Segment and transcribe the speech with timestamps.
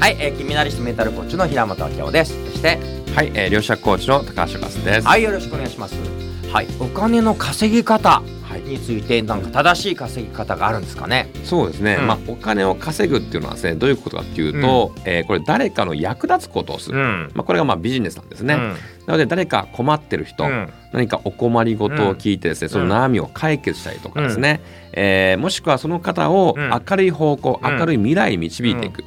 [0.00, 2.32] はい、えー、金メダリストメンタルコーチの平本明夫です。
[2.52, 2.78] そして
[3.16, 5.06] はい、えー、両者コーチの高橋和です。
[5.06, 5.96] はいよろしくお願いします。
[6.52, 8.60] はいお金の稼ぎ方はい。
[8.62, 11.28] についてなんか正しい稼ぎ方があるんですかね？
[11.44, 12.06] そうですね、うん。
[12.06, 17.30] まあお金を稼ぐっていうのはですねどういうことかっていうと、えーこれ誰かの役立つことをする、ん。
[17.34, 18.54] まあこれがまあビジネスなんですね。
[18.54, 18.60] うん。
[18.60, 18.76] な
[19.08, 20.72] ので誰か困ってる人、うん。
[20.92, 24.62] 何かお困りごとを聞いてですね、その悩みを解決したりとかですね、
[24.92, 26.70] えーもしくはその方をうん。
[26.70, 27.78] 明るい方向、うん。
[27.78, 29.04] 明るい未来に導いていく、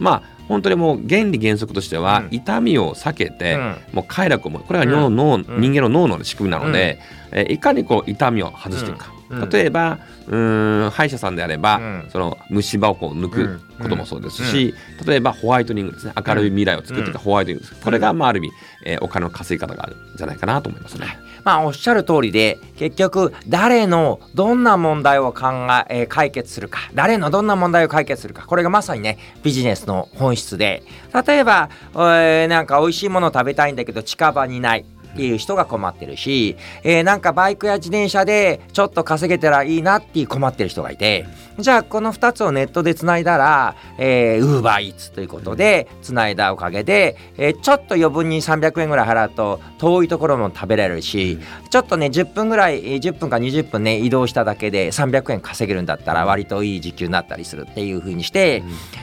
[0.00, 2.34] まあ本当にもう原理原則としては、うん。
[2.34, 3.76] 痛みを避けて、うん。
[3.92, 6.98] もう快楽をもこれが脳の、人間の脳の仕組みなので、
[7.30, 9.19] えーいかにこう痛みを外していくか、うん
[9.50, 12.08] 例えばうーん歯医者さんであれば、うん。
[12.10, 14.74] その虫歯をこう抜くこともそうですし、
[15.06, 16.12] 例えばホワイトニングですね。
[16.26, 17.80] 明るい未来を作っていくホワイトニングです。
[17.82, 18.52] これがまあある意味、
[18.84, 21.06] えーお金の稼ぎ方があるんじゃないかなと思いますね。
[21.44, 25.46] まあおっしゃる通りで結局誰のどんな問題を考
[25.88, 26.80] ええー解決するか。
[26.94, 28.46] 誰のどんな問題を解決するか。
[28.46, 30.82] これがまさにねビジネスの本質で。
[31.26, 41.26] 例えば、えーなんか美味しいものを食べたいんだけど近場にないっていう人が困ってるし、えーなんかバイクや自転車でちょっと稼げたらいいなっていう困ってる人がいて
[41.58, 51.38] じゃあこの2つをネットでつないだら、えー、ウーバーイーツということでつないだおかげで、えーちょっと余分に300円ぐらい払うと遠いところも食べられるし
[51.70, 58.62] ちょっとね10分ぐらいえー10分か20分ね移動しただけで300円稼げるんだったら割といい時給になったりするっていう風にして、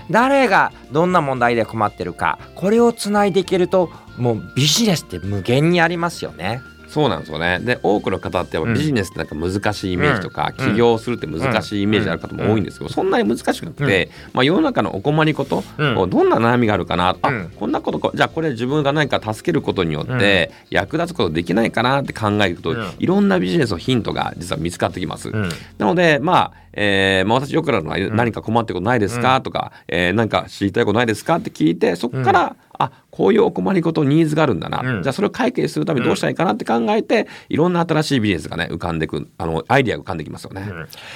[0.09, 6.61] 誰がどんな問題で困ってるかこれをつないでいけるともうビジネスって無限にありますよね。
[6.87, 7.59] そうなんですよね。
[7.59, 10.71] で多くの方ってビジネスってなんか難しいイメージとか、うん。
[10.71, 16.09] 起業するって難しいイメージある方も多いんですけど、そんなに難しくなくて、まあ、世の中のお困りこと、うん。
[16.09, 17.51] どんな悩みがあるかな、あうん。
[17.59, 22.91] こんなことこじゃあこれ自分が何か助けることによって役立つことできないかなって考えると、うん。
[22.97, 25.27] いろんなビジネスのヒントが実は見つかってきます。
[25.27, 25.49] うん。
[25.77, 31.35] なので、まあ、えーまあ、私よくあるのは、何か困ってることないですか、とか、えー何か知りたいことないですか？
[31.37, 34.81] って聞いて、そこから、あ、こういうお困りごとニーズがあるんだな。
[34.81, 40.61] うんじゃあ、それを解決するためにどうしたらいいかなって考えて、いろんな新しいビジネスがね、浮かんでく、あの、アイディアが浮かんできますよね。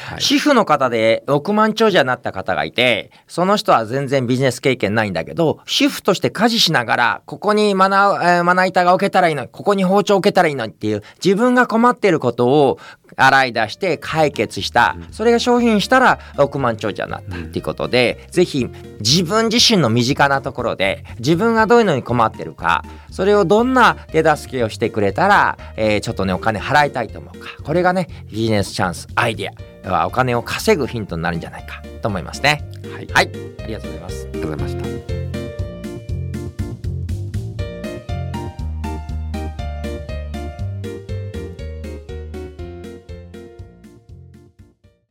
[0.06, 0.22] はい。
[0.22, 12.80] 主婦の方で億万長者になった方がいて、その人は全然ビジネス経験ないんだけど、主婦として家事しながら、ここにまな、えーまな板が置けたらいいのに、ここに包丁置けたらいいのにっていう、自分が困っていることを
[13.16, 14.96] 洗い出して解決した。
[15.12, 18.68] それが商品したら億万長者になったっていうことで、ぜひ
[19.00, 27.50] 自分自身の身近なところで、自分がどういうのに困ってるか、それをどんな手助けをしてくれたら、えーちょっとね、お金払いたいと思うか。
[27.64, 29.72] これがね、ビジネスチャンス、アイデア。
[29.90, 32.64] はお金を稼ぐヒントになるんじゃないかと思いますね。
[32.94, 33.08] はい。
[33.08, 33.30] はい、
[33.64, 34.28] ありがとうございます。
[34.32, 35.11] ありがとうございました。